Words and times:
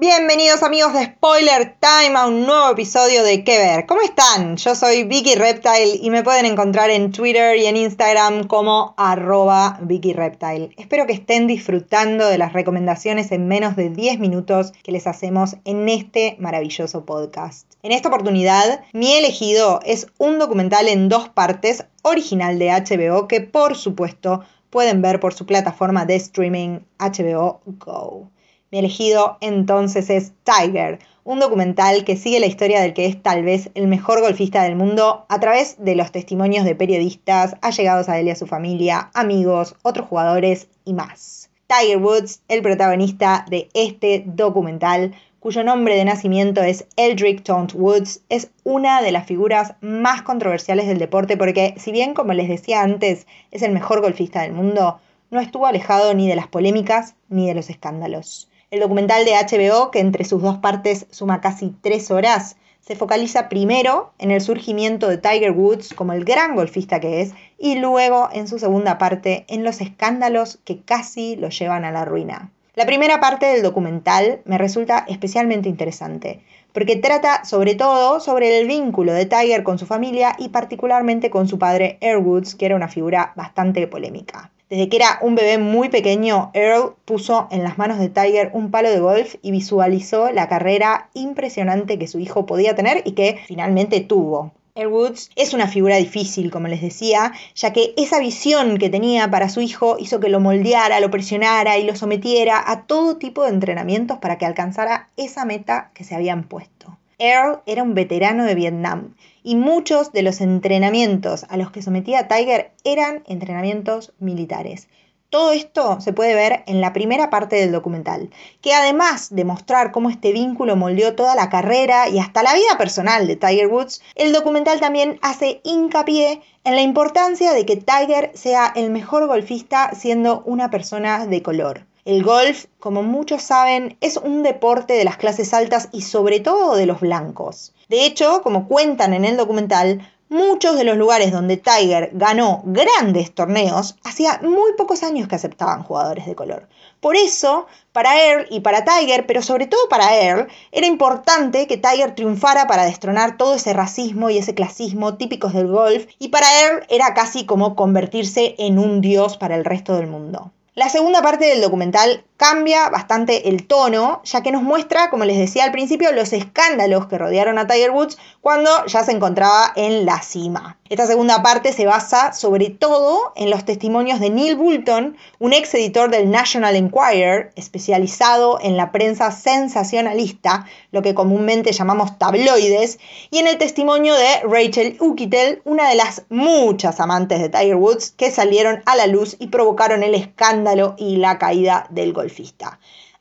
Bienvenidos 0.00 0.62
amigos 0.62 0.94
de 0.94 1.04
Spoiler 1.04 1.76
Time 1.78 2.16
a 2.16 2.26
un 2.26 2.46
nuevo 2.46 2.70
episodio 2.70 3.22
de 3.22 3.44
¿Qué 3.44 3.58
ver? 3.58 3.84
¿Cómo 3.84 4.00
están? 4.00 4.56
Yo 4.56 4.74
soy 4.74 5.04
Vicky 5.04 5.34
Reptile 5.34 5.98
y 6.00 6.08
me 6.08 6.22
pueden 6.22 6.46
encontrar 6.46 6.88
en 6.88 7.12
Twitter 7.12 7.58
y 7.58 7.66
en 7.66 7.76
Instagram 7.76 8.46
como 8.46 8.94
arroba 8.96 9.78
Vicky 9.82 10.14
Reptile. 10.14 10.70
Espero 10.78 11.06
que 11.06 11.12
estén 11.12 11.46
disfrutando 11.46 12.28
de 12.28 12.38
las 12.38 12.54
recomendaciones 12.54 13.30
en 13.30 13.46
menos 13.46 13.76
de 13.76 13.90
10 13.90 14.20
minutos 14.20 14.72
que 14.82 14.90
les 14.90 15.06
hacemos 15.06 15.56
en 15.66 15.86
este 15.90 16.36
maravilloso 16.38 17.04
podcast. 17.04 17.70
En 17.82 17.92
esta 17.92 18.08
oportunidad, 18.08 18.82
mi 18.94 19.12
elegido 19.12 19.80
es 19.84 20.06
un 20.16 20.38
documental 20.38 20.88
en 20.88 21.10
dos 21.10 21.28
partes 21.28 21.84
original 22.00 22.58
de 22.58 22.70
HBO 22.70 23.28
que 23.28 23.42
por 23.42 23.76
supuesto 23.76 24.40
pueden 24.70 25.02
ver 25.02 25.20
por 25.20 25.34
su 25.34 25.44
plataforma 25.44 26.06
de 26.06 26.14
streaming 26.14 26.78
HBO 26.98 27.60
Go. 27.66 28.30
Mi 28.72 28.78
elegido 28.78 29.36
entonces 29.40 30.10
es 30.10 30.32
Tiger, 30.44 31.00
un 31.24 31.40
documental 31.40 32.04
que 32.04 32.16
sigue 32.16 32.38
la 32.38 32.46
historia 32.46 32.80
del 32.80 32.94
que 32.94 33.06
es 33.06 33.20
tal 33.20 33.42
vez 33.42 33.68
el 33.74 33.88
mejor 33.88 34.20
golfista 34.20 34.62
del 34.62 34.76
mundo 34.76 35.26
a 35.28 35.40
través 35.40 35.74
de 35.80 35.96
los 35.96 36.12
testimonios 36.12 36.64
de 36.64 36.76
periodistas, 36.76 37.56
allegados 37.62 38.08
a 38.08 38.20
él 38.20 38.28
y 38.28 38.30
a 38.30 38.36
su 38.36 38.46
familia, 38.46 39.10
amigos, 39.12 39.74
otros 39.82 40.06
jugadores 40.06 40.68
y 40.84 40.94
más. 40.94 41.50
Tiger 41.66 41.96
Woods, 41.96 42.42
el 42.46 42.62
protagonista 42.62 43.44
de 43.50 43.68
este 43.74 44.22
documental, 44.24 45.16
cuyo 45.40 45.64
nombre 45.64 45.96
de 45.96 46.04
nacimiento 46.04 46.62
es 46.62 46.86
Eldrick 46.94 47.42
Taunt 47.42 47.72
Woods, 47.74 48.20
es 48.28 48.52
una 48.62 49.02
de 49.02 49.10
las 49.10 49.26
figuras 49.26 49.74
más 49.80 50.22
controversiales 50.22 50.86
del 50.86 50.98
deporte 50.98 51.36
porque, 51.36 51.74
si 51.76 51.90
bien, 51.90 52.14
como 52.14 52.34
les 52.34 52.48
decía 52.48 52.82
antes, 52.82 53.26
es 53.50 53.62
el 53.62 53.72
mejor 53.72 54.00
golfista 54.00 54.42
del 54.42 54.52
mundo, 54.52 55.00
no 55.32 55.40
estuvo 55.40 55.66
alejado 55.66 56.14
ni 56.14 56.28
de 56.28 56.36
las 56.36 56.46
polémicas 56.46 57.16
ni 57.28 57.48
de 57.48 57.54
los 57.54 57.68
escándalos. 57.68 58.49
El 58.70 58.78
documental 58.78 59.24
de 59.24 59.32
HBO, 59.32 59.90
que 59.90 59.98
entre 59.98 60.24
sus 60.24 60.42
dos 60.42 60.58
partes 60.58 61.06
suma 61.10 61.40
casi 61.40 61.74
tres 61.82 62.12
horas, 62.12 62.54
se 62.80 62.94
focaliza 62.94 63.48
primero 63.48 64.12
en 64.18 64.30
el 64.30 64.40
surgimiento 64.40 65.08
de 65.08 65.18
Tiger 65.18 65.50
Woods 65.50 65.92
como 65.92 66.12
el 66.12 66.24
gran 66.24 66.54
golfista 66.54 67.00
que 67.00 67.20
es 67.20 67.32
y 67.58 67.80
luego 67.80 68.28
en 68.32 68.46
su 68.46 68.60
segunda 68.60 68.96
parte 68.96 69.44
en 69.48 69.64
los 69.64 69.80
escándalos 69.80 70.60
que 70.64 70.82
casi 70.82 71.34
lo 71.34 71.48
llevan 71.48 71.84
a 71.84 71.90
la 71.90 72.04
ruina. 72.04 72.52
La 72.76 72.86
primera 72.86 73.18
parte 73.18 73.46
del 73.46 73.64
documental 73.64 74.40
me 74.44 74.56
resulta 74.56 75.04
especialmente 75.08 75.68
interesante, 75.68 76.40
porque 76.72 76.94
trata 76.94 77.44
sobre 77.44 77.74
todo 77.74 78.20
sobre 78.20 78.60
el 78.60 78.68
vínculo 78.68 79.12
de 79.12 79.26
Tiger 79.26 79.64
con 79.64 79.80
su 79.80 79.86
familia 79.86 80.36
y 80.38 80.50
particularmente 80.50 81.28
con 81.28 81.48
su 81.48 81.58
padre 81.58 81.98
Air 82.00 82.18
Woods, 82.18 82.54
que 82.54 82.66
era 82.66 82.76
una 82.76 82.86
figura 82.86 83.32
bastante 83.34 83.84
polémica. 83.88 84.52
Desde 84.70 84.88
que 84.88 84.98
era 84.98 85.18
un 85.20 85.34
bebé 85.34 85.58
muy 85.58 85.88
pequeño, 85.88 86.52
Earl 86.54 86.94
puso 87.04 87.48
en 87.50 87.64
las 87.64 87.76
manos 87.76 87.98
de 87.98 88.08
Tiger 88.08 88.52
un 88.54 88.70
palo 88.70 88.88
de 88.88 89.00
golf 89.00 89.34
y 89.42 89.50
visualizó 89.50 90.30
la 90.30 90.48
carrera 90.48 91.10
impresionante 91.12 91.98
que 91.98 92.06
su 92.06 92.20
hijo 92.20 92.46
podía 92.46 92.76
tener 92.76 93.02
y 93.04 93.12
que 93.12 93.40
finalmente 93.48 94.00
tuvo. 94.00 94.52
Earl 94.76 94.92
Woods 94.92 95.30
es 95.34 95.54
una 95.54 95.66
figura 95.66 95.96
difícil, 95.96 96.52
como 96.52 96.68
les 96.68 96.82
decía, 96.82 97.32
ya 97.56 97.72
que 97.72 97.94
esa 97.96 98.20
visión 98.20 98.78
que 98.78 98.90
tenía 98.90 99.28
para 99.28 99.48
su 99.48 99.60
hijo 99.60 99.96
hizo 99.98 100.20
que 100.20 100.28
lo 100.28 100.38
moldeara, 100.38 101.00
lo 101.00 101.10
presionara 101.10 101.76
y 101.76 101.82
lo 101.82 101.96
sometiera 101.96 102.62
a 102.64 102.86
todo 102.86 103.16
tipo 103.16 103.42
de 103.42 103.50
entrenamientos 103.50 104.18
para 104.18 104.38
que 104.38 104.46
alcanzara 104.46 105.08
esa 105.16 105.44
meta 105.44 105.90
que 105.94 106.04
se 106.04 106.14
habían 106.14 106.44
puesto. 106.44 106.96
Earl 107.20 107.60
era 107.66 107.82
un 107.82 107.94
veterano 107.94 108.44
de 108.44 108.54
Vietnam 108.54 109.14
y 109.42 109.54
muchos 109.54 110.10
de 110.12 110.22
los 110.22 110.40
entrenamientos 110.40 111.44
a 111.48 111.56
los 111.56 111.70
que 111.70 111.82
sometía 111.82 112.26
Tiger 112.26 112.72
eran 112.82 113.22
entrenamientos 113.26 114.12
militares. 114.18 114.88
Todo 115.30 115.52
esto 115.52 116.00
se 116.00 116.12
puede 116.12 116.34
ver 116.34 116.64
en 116.66 116.80
la 116.80 116.92
primera 116.92 117.30
parte 117.30 117.54
del 117.54 117.70
documental, 117.70 118.30
que 118.62 118.74
además 118.74 119.28
de 119.30 119.44
mostrar 119.44 119.92
cómo 119.92 120.10
este 120.10 120.32
vínculo 120.32 120.74
moldeó 120.74 121.14
toda 121.14 121.36
la 121.36 121.48
carrera 121.48 122.08
y 122.08 122.18
hasta 122.18 122.42
la 122.42 122.52
vida 122.54 122.76
personal 122.78 123.28
de 123.28 123.36
Tiger 123.36 123.68
Woods, 123.68 124.02
el 124.16 124.32
documental 124.32 124.80
también 124.80 125.20
hace 125.22 125.60
hincapié 125.62 126.40
en 126.64 126.74
la 126.74 126.82
importancia 126.82 127.52
de 127.52 127.64
que 127.64 127.76
Tiger 127.76 128.32
sea 128.34 128.72
el 128.74 128.90
mejor 128.90 129.28
golfista 129.28 129.92
siendo 129.94 130.42
una 130.46 130.68
persona 130.68 131.26
de 131.26 131.42
color. 131.42 131.86
El 132.06 132.24
golf, 132.24 132.64
como 132.78 133.02
muchos 133.02 133.42
saben, 133.42 133.98
es 134.00 134.16
un 134.16 134.42
deporte 134.42 134.94
de 134.94 135.04
las 135.04 135.18
clases 135.18 135.52
altas 135.52 135.88
y 135.92 136.00
sobre 136.02 136.40
todo 136.40 136.74
de 136.74 136.86
los 136.86 137.00
blancos. 137.00 137.74
De 137.90 138.06
hecho, 138.06 138.40
como 138.42 138.68
cuentan 138.68 139.12
en 139.12 139.26
el 139.26 139.36
documental, 139.36 140.00
muchos 140.30 140.76
de 140.76 140.84
los 140.84 140.96
lugares 140.96 141.32
donde 141.32 141.56
Tiger 141.56 142.10
ganó 142.14 142.62
grandes 142.64 143.34
torneos 143.34 143.96
hacía 144.04 144.40
muy 144.42 144.72
pocos 144.78 145.02
años 145.02 145.28
que 145.28 145.34
aceptaban 145.34 145.82
jugadores 145.82 146.24
de 146.24 146.36
color. 146.36 146.68
Por 147.00 147.16
eso, 147.16 147.66
para 147.92 148.24
Earl 148.24 148.46
y 148.48 148.60
para 148.60 148.84
Tiger, 148.84 149.26
pero 149.26 149.42
sobre 149.42 149.66
todo 149.66 149.88
para 149.90 150.16
Earl, 150.16 150.48
era 150.70 150.86
importante 150.86 151.66
que 151.66 151.76
Tiger 151.76 152.14
triunfara 152.14 152.66
para 152.66 152.84
destronar 152.84 153.36
todo 153.36 153.54
ese 153.54 153.72
racismo 153.72 154.30
y 154.30 154.38
ese 154.38 154.54
clasismo 154.54 155.16
típicos 155.16 155.52
del 155.52 155.66
golf, 155.66 156.06
y 156.18 156.28
para 156.28 156.46
Earl 156.62 156.86
era 156.88 157.12
casi 157.12 157.44
como 157.44 157.74
convertirse 157.74 158.54
en 158.58 158.78
un 158.78 159.00
dios 159.00 159.36
para 159.36 159.56
el 159.56 159.64
resto 159.64 159.96
del 159.96 160.06
mundo. 160.06 160.52
La 160.80 160.88
segunda 160.88 161.20
parte 161.20 161.44
del 161.44 161.60
documental 161.60 162.24
cambia 162.38 162.88
bastante 162.88 163.50
el 163.50 163.66
tono, 163.66 164.22
ya 164.24 164.42
que 164.42 164.50
nos 164.50 164.62
muestra, 164.62 165.10
como 165.10 165.26
les 165.26 165.36
decía 165.36 165.64
al 165.64 165.72
principio, 165.72 166.10
los 166.10 166.32
escándalos 166.32 167.06
que 167.06 167.18
rodearon 167.18 167.58
a 167.58 167.66
Tiger 167.66 167.90
Woods 167.90 168.16
cuando 168.40 168.70
ya 168.86 169.04
se 169.04 169.12
encontraba 169.12 169.74
en 169.76 170.06
la 170.06 170.22
cima. 170.22 170.78
Esta 170.88 171.06
segunda 171.06 171.42
parte 171.42 171.74
se 171.74 171.84
basa 171.84 172.32
sobre 172.32 172.70
todo 172.70 173.34
en 173.36 173.50
los 173.50 173.66
testimonios 173.66 174.20
de 174.20 174.30
Neil 174.30 174.56
Boulton, 174.56 175.18
un 175.38 175.52
ex 175.52 175.74
editor 175.74 176.10
del 176.10 176.30
National 176.30 176.74
Enquirer, 176.74 177.52
especializado 177.56 178.58
en 178.60 178.78
la 178.78 178.90
prensa 178.90 179.30
sensacionalista, 179.32 180.64
lo 180.92 181.02
que 181.02 181.14
comúnmente 181.14 181.72
llamamos 181.72 182.18
tabloides, 182.18 182.98
y 183.30 183.38
en 183.38 183.48
el 183.48 183.58
testimonio 183.58 184.14
de 184.14 184.40
Rachel 184.48 184.96
Ukitel, 184.98 185.60
una 185.64 185.90
de 185.90 185.94
las 185.94 186.22
muchas 186.30 186.98
amantes 187.00 187.40
de 187.40 187.50
Tiger 187.50 187.76
Woods 187.76 188.14
que 188.16 188.30
salieron 188.30 188.82
a 188.86 188.96
la 188.96 189.06
luz 189.06 189.36
y 189.38 189.48
provocaron 189.48 190.02
el 190.02 190.14
escándalo 190.14 190.69
y 190.98 191.16
la 191.16 191.38
caída 191.38 191.86
del 191.90 192.12
golf 192.12 192.38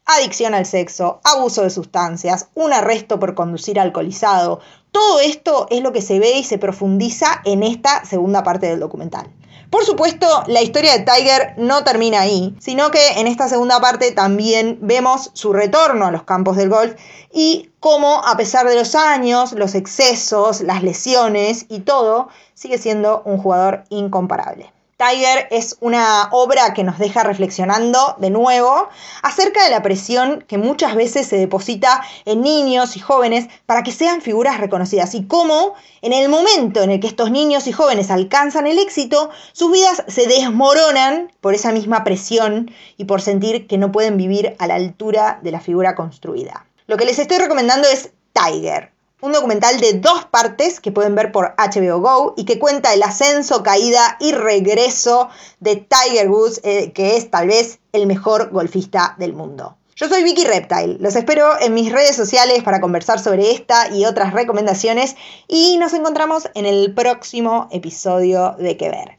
adicción 0.05 0.53
al 0.53 0.65
sexo, 0.65 1.21
abuso 1.23 1.63
de 1.63 1.69
sustancias, 1.69 2.47
un 2.55 2.73
arresto 2.73 3.19
por 3.19 3.35
conducir 3.35 3.79
alcoholizado. 3.79 4.59
Todo 4.91 5.19
esto 5.19 5.67
es 5.69 5.81
lo 5.81 5.91
que 5.91 6.01
se 6.01 6.19
ve 6.19 6.39
y 6.39 6.43
se 6.43 6.57
profundiza 6.57 7.41
en 7.45 7.63
esta 7.63 8.05
segunda 8.05 8.43
parte 8.43 8.67
del 8.67 8.79
documental. 8.79 9.29
Por 9.69 9.85
supuesto, 9.85 10.25
la 10.47 10.63
historia 10.63 10.97
de 10.97 11.05
Tiger 11.05 11.53
no 11.57 11.83
termina 11.83 12.21
ahí, 12.21 12.55
sino 12.59 12.89
que 12.89 13.19
en 13.19 13.27
esta 13.27 13.47
segunda 13.47 13.79
parte 13.79 14.11
también 14.11 14.79
vemos 14.81 15.29
su 15.33 15.53
retorno 15.53 16.07
a 16.07 16.11
los 16.11 16.23
campos 16.23 16.57
del 16.57 16.69
golf 16.69 16.95
y 17.31 17.69
cómo, 17.79 18.23
a 18.25 18.35
pesar 18.35 18.67
de 18.67 18.75
los 18.75 18.95
años, 18.95 19.51
los 19.51 19.75
excesos, 19.75 20.61
las 20.61 20.81
lesiones 20.81 21.67
y 21.69 21.81
todo, 21.81 22.29
sigue 22.55 22.79
siendo 22.79 23.21
un 23.25 23.37
jugador 23.37 23.83
incomparable. 23.89 24.73
Tiger 24.99 25.47
es 25.49 25.77
una 25.79 26.27
obra 26.33 26.73
que 26.73 26.83
nos 26.83 26.99
deja 26.99 27.23
reflexionando 27.23 28.17
de 28.17 28.29
nuevo 28.29 28.89
acerca 29.21 29.63
de 29.63 29.69
la 29.69 29.81
presión 29.81 30.43
que 30.45 30.57
muchas 30.57 30.93
veces 30.93 31.25
se 31.25 31.37
deposita 31.37 32.03
en 32.25 32.41
niños 32.41 32.97
y 32.97 32.99
jóvenes 32.99 33.47
para 33.65 33.81
que 33.83 33.93
sean 33.93 34.19
figuras 34.19 34.59
reconocidas 34.59 35.15
y 35.15 35.25
cómo 35.25 35.75
en 36.01 36.11
el 36.11 36.27
momento 36.27 36.83
en 36.83 36.91
el 36.91 36.99
que 36.99 37.07
estos 37.07 37.31
niños 37.31 37.65
y 37.67 37.71
jóvenes 37.71 38.11
alcanzan 38.11 38.67
el 38.67 38.77
éxito, 38.77 39.29
sus 39.53 39.71
vidas 39.71 40.03
se 40.09 40.27
desmoronan 40.27 41.31
por 41.39 41.53
esa 41.53 41.71
misma 41.71 42.03
presión 42.03 42.69
y 42.97 43.05
por 43.05 43.21
sentir 43.21 43.67
que 43.67 43.77
no 43.77 43.93
pueden 43.93 44.17
vivir 44.17 44.57
a 44.59 44.67
la 44.67 44.75
altura 44.75 45.39
de 45.41 45.51
la 45.51 45.61
figura 45.61 45.95
construida. 45.95 46.65
Lo 46.87 46.97
que 46.97 47.05
les 47.05 47.19
estoy 47.19 47.37
recomendando 47.37 47.87
es 47.87 48.11
Tiger, 48.33 48.91
un 49.21 49.31
documental 49.31 49.79
de 49.79 49.93
dos 49.93 50.25
partes 50.25 50.79
que 50.79 50.91
pueden 50.91 51.15
ver 51.15 51.31
por 51.31 51.53
HBO 51.57 51.99
Go 51.99 52.33
y 52.37 52.45
que 52.45 52.59
cuenta 52.59 52.93
el 52.93 53.03
ascenso, 53.03 53.63
caída 53.63 54.17
y 54.19 54.31
regreso 54.31 55.29
de 55.59 55.75
Tiger 55.75 56.29
Woods, 56.29 56.61
eh, 56.63 56.91
que 56.93 57.17
es 57.17 57.29
tal 57.29 57.47
vez 57.47 57.79
el 57.91 58.07
mejor 58.07 58.49
golfista 58.51 59.15
del 59.17 59.33
mundo. 59.33 59.75
Yo 59.95 60.07
soy 60.07 60.23
Vicky 60.23 60.45
Reptile, 60.45 60.95
los 61.01 61.17
espero 61.17 61.59
en 61.59 61.73
mis 61.73 61.91
redes 61.91 62.15
sociales 62.15 62.63
para 62.63 62.79
conversar 62.79 63.19
sobre 63.19 63.51
esta 63.51 63.93
y 63.93 64.05
otras 64.05 64.31
recomendaciones 64.31 65.17
y 65.45 65.77
nos 65.77 65.93
encontramos 65.93 66.49
en 66.53 66.65
el 66.65 66.93
próximo 66.93 67.67
episodio 67.71 68.55
de 68.57 68.77
Que 68.77 68.89
Ver. 68.89 69.17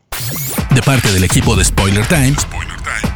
De 0.75 0.83
parte 0.83 1.13
del 1.13 1.25
equipo 1.25 1.55
de 1.55 1.67
Spoiler 1.67 2.07
Times, 2.07 2.47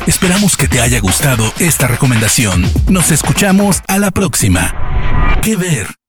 esperamos 0.07 0.59
que 0.59 0.69
te 0.69 0.83
haya 0.83 1.01
gustado 1.01 1.45
esta 1.59 1.87
recomendación. 1.87 2.71
Nos 2.91 3.11
escuchamos 3.11 3.81
a 3.89 3.99
la 3.99 4.11
próxima. 4.11 5.41
Que 5.43 5.57
Ver. 5.57 6.04